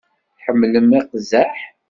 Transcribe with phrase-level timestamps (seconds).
[0.37, 1.55] Tḥemmlem iqzaḥ?